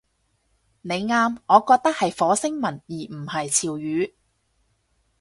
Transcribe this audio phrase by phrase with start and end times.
[0.81, 4.13] 你啱，我覺得係火星文而唔係潮語